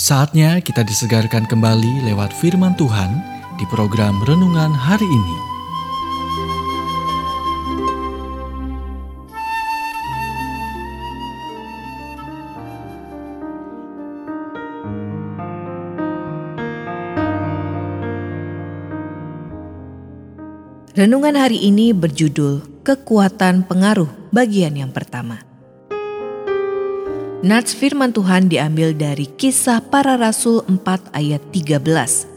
Saatnya 0.00 0.64
kita 0.64 0.80
disegarkan 0.80 1.44
kembali 1.44 2.08
lewat 2.08 2.32
firman 2.32 2.72
Tuhan 2.72 3.20
di 3.60 3.68
program 3.68 4.16
renungan 4.24 4.72
hari 4.72 5.04
ini. 5.04 5.36
Renungan 20.96 21.36
hari 21.36 21.60
ini 21.68 21.92
berjudul 21.92 22.80
Kekuatan 22.88 23.68
Pengaruh 23.68 24.08
bagian 24.32 24.80
yang 24.80 24.96
pertama. 24.96 25.49
Nats 27.40 27.72
firman 27.72 28.12
Tuhan 28.12 28.52
diambil 28.52 28.92
dari 28.92 29.24
kisah 29.24 29.80
para 29.80 30.20
rasul 30.20 30.60
4 30.68 31.08
ayat 31.16 31.40
13. 31.48 32.28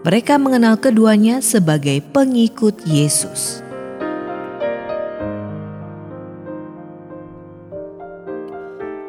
Mereka 0.00 0.40
mengenal 0.40 0.80
keduanya 0.80 1.44
sebagai 1.44 2.00
pengikut 2.00 2.72
Yesus. 2.88 3.60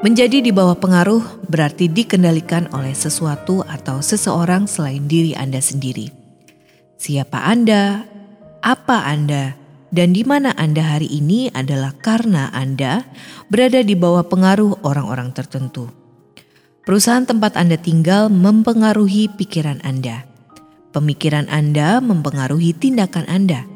Menjadi 0.04 0.44
di 0.44 0.52
bawah 0.52 0.76
pengaruh 0.76 1.24
berarti 1.48 1.88
dikendalikan 1.88 2.68
oleh 2.76 2.91
sesuatu 2.91 3.64
atau 3.71 4.04
seseorang 4.04 4.68
selain 4.68 5.08
diri 5.08 5.32
Anda 5.32 5.64
sendiri. 5.64 6.12
Siapa 6.99 7.48
Anda? 7.48 8.04
Apa 8.60 9.08
Anda? 9.08 9.66
Dan 9.91 10.12
di 10.12 10.27
mana 10.27 10.52
Anda 10.60 10.84
hari 10.98 11.07
ini 11.07 11.52
adalah 11.55 11.96
karena 11.96 12.52
Anda 12.52 13.07
berada 13.48 13.80
di 13.84 13.96
bawah 13.96 14.27
pengaruh 14.27 14.84
orang-orang 14.84 15.32
tertentu. 15.32 15.88
Perusahaan 16.88 17.27
tempat 17.27 17.60
Anda 17.60 17.76
tinggal 17.76 18.32
mempengaruhi 18.32 19.32
pikiran 19.35 19.84
Anda. 19.84 20.24
Pemikiran 20.96 21.52
Anda 21.52 21.99
mempengaruhi 21.99 22.71
tindakan 22.76 23.27
Anda. 23.27 23.68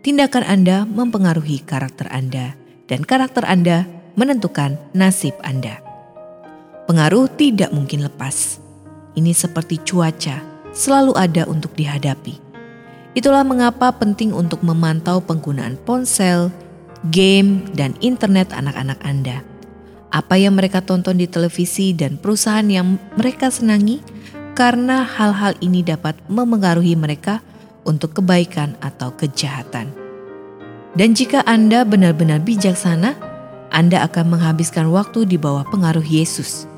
Tindakan 0.00 0.44
Anda 0.46 0.86
mempengaruhi 0.86 1.66
karakter 1.66 2.06
Anda, 2.08 2.54
dan 2.86 3.02
karakter 3.02 3.42
Anda 3.42 3.84
menentukan 4.14 4.78
nasib 4.94 5.34
Anda. 5.42 5.82
Pengaruh 6.86 7.26
tidak 7.34 7.74
mungkin 7.74 8.06
lepas. 8.06 8.62
Ini 9.18 9.34
seperti 9.34 9.82
cuaca, 9.82 10.40
selalu 10.70 11.12
ada 11.18 11.42
untuk 11.50 11.74
dihadapi. 11.74 12.45
Itulah 13.16 13.48
mengapa 13.48 13.96
penting 13.96 14.36
untuk 14.36 14.60
memantau 14.60 15.24
penggunaan 15.24 15.80
ponsel, 15.88 16.52
game, 17.08 17.64
dan 17.72 17.96
internet 18.04 18.52
anak-anak 18.52 19.00
Anda. 19.00 19.40
Apa 20.12 20.36
yang 20.36 20.52
mereka 20.52 20.84
tonton 20.84 21.16
di 21.16 21.24
televisi 21.24 21.96
dan 21.96 22.20
perusahaan 22.20 22.68
yang 22.68 23.00
mereka 23.16 23.48
senangi, 23.48 24.04
karena 24.52 25.00
hal-hal 25.00 25.56
ini 25.64 25.80
dapat 25.80 26.12
memengaruhi 26.28 26.92
mereka 26.92 27.40
untuk 27.88 28.20
kebaikan 28.20 28.76
atau 28.84 29.16
kejahatan. 29.16 29.88
Dan 30.92 31.16
jika 31.16 31.40
Anda 31.48 31.88
benar-benar 31.88 32.44
bijaksana, 32.44 33.16
Anda 33.72 34.04
akan 34.04 34.36
menghabiskan 34.36 34.92
waktu 34.92 35.24
di 35.24 35.40
bawah 35.40 35.64
pengaruh 35.72 36.04
Yesus. 36.04 36.68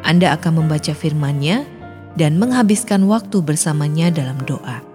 Anda 0.00 0.32
akan 0.32 0.64
membaca 0.64 0.96
firman-Nya 0.96 1.68
dan 2.16 2.40
menghabiskan 2.40 3.04
waktu 3.04 3.44
bersamanya 3.44 4.08
dalam 4.08 4.40
doa. 4.48 4.91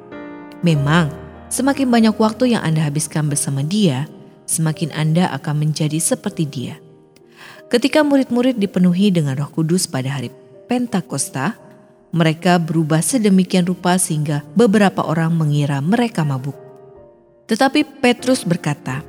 Memang, 0.66 1.14
semakin 1.54 1.86
banyak 1.86 2.16
waktu 2.18 2.58
yang 2.58 2.66
Anda 2.66 2.90
habiskan 2.90 3.30
bersama 3.30 3.62
Dia, 3.62 4.10
semakin 4.50 4.90
Anda 4.90 5.30
akan 5.38 5.70
menjadi 5.70 6.02
seperti 6.02 6.50
Dia. 6.50 6.82
Ketika 7.70 8.02
murid-murid 8.02 8.58
dipenuhi 8.58 9.14
dengan 9.14 9.38
Roh 9.38 9.52
Kudus 9.54 9.86
pada 9.86 10.18
hari 10.18 10.34
Pentakosta, 10.66 11.54
mereka 12.10 12.58
berubah 12.58 13.04
sedemikian 13.06 13.70
rupa 13.70 14.00
sehingga 14.02 14.42
beberapa 14.58 15.06
orang 15.06 15.36
mengira 15.36 15.78
mereka 15.84 16.26
mabuk. 16.26 16.56
Tetapi 17.46 18.02
Petrus 18.02 18.42
berkata, 18.42 19.06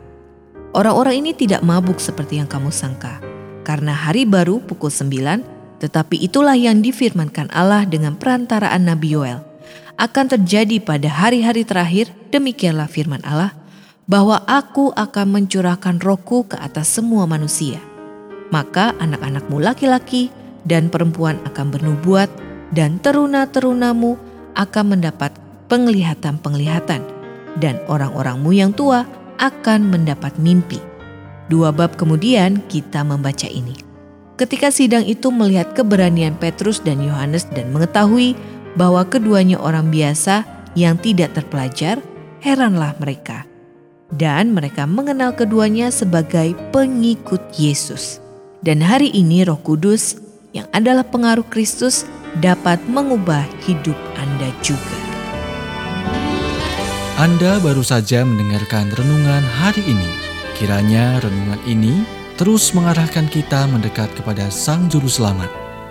"Orang-orang 0.76 1.24
ini 1.24 1.32
tidak 1.32 1.64
mabuk 1.64 1.96
seperti 1.96 2.42
yang 2.42 2.50
kamu 2.50 2.68
sangka, 2.68 3.22
karena 3.64 3.96
hari 3.96 4.28
baru 4.28 4.60
pukul 4.60 4.92
9, 4.92 5.40
tetapi 5.80 6.20
itulah 6.20 6.58
yang 6.58 6.84
difirmankan 6.84 7.48
Allah 7.54 7.88
dengan 7.88 8.18
perantaraan 8.18 8.84
Nabi 8.84 9.16
Yoel 9.16 9.47
akan 9.98 10.30
terjadi 10.30 10.78
pada 10.78 11.10
hari-hari 11.10 11.66
terakhir, 11.66 12.14
demikianlah 12.30 12.86
firman 12.86 13.18
Allah, 13.26 13.50
bahwa 14.06 14.40
aku 14.46 14.94
akan 14.94 15.26
mencurahkan 15.34 15.98
rohku 15.98 16.46
ke 16.46 16.56
atas 16.56 16.96
semua 16.96 17.26
manusia. 17.26 17.82
Maka 18.48 18.94
anak-anakmu 18.96 19.58
laki-laki 19.60 20.30
dan 20.64 20.88
perempuan 20.88 21.36
akan 21.44 21.74
bernubuat, 21.74 22.30
dan 22.70 23.02
teruna-terunamu 23.02 24.14
akan 24.54 24.84
mendapat 24.86 25.34
penglihatan-penglihatan, 25.66 27.02
dan 27.58 27.74
orang-orangmu 27.90 28.54
yang 28.54 28.70
tua 28.70 29.04
akan 29.42 29.90
mendapat 29.90 30.32
mimpi. 30.38 30.78
Dua 31.50 31.74
bab 31.74 31.98
kemudian 31.98 32.62
kita 32.70 33.02
membaca 33.02 33.50
ini. 33.50 33.74
Ketika 34.38 34.70
sidang 34.70 35.02
itu 35.02 35.34
melihat 35.34 35.74
keberanian 35.74 36.38
Petrus 36.38 36.78
dan 36.78 37.02
Yohanes 37.02 37.50
dan 37.50 37.74
mengetahui 37.74 38.38
bahwa 38.74 39.06
keduanya 39.06 39.56
orang 39.62 39.88
biasa 39.88 40.44
yang 40.76 41.00
tidak 41.00 41.32
terpelajar, 41.38 42.02
heranlah 42.42 42.92
mereka. 43.00 43.48
Dan 44.08 44.56
mereka 44.56 44.88
mengenal 44.88 45.36
keduanya 45.36 45.92
sebagai 45.92 46.56
pengikut 46.72 47.40
Yesus. 47.56 48.24
Dan 48.64 48.80
hari 48.80 49.12
ini 49.12 49.44
Roh 49.44 49.60
Kudus 49.60 50.16
yang 50.56 50.66
adalah 50.72 51.04
pengaruh 51.04 51.44
Kristus 51.46 52.08
dapat 52.40 52.80
mengubah 52.88 53.44
hidup 53.68 53.96
Anda 54.16 54.48
juga. 54.64 54.98
Anda 57.18 57.58
baru 57.58 57.82
saja 57.82 58.22
mendengarkan 58.22 58.94
renungan 58.94 59.42
hari 59.42 59.82
ini. 59.84 60.06
Kiranya 60.54 61.18
renungan 61.18 61.60
ini 61.66 62.06
terus 62.38 62.70
mengarahkan 62.70 63.26
kita 63.26 63.66
mendekat 63.66 64.06
kepada 64.14 64.46
Sang 64.54 64.86
Juru 64.86 65.10
Selamat, 65.10 65.50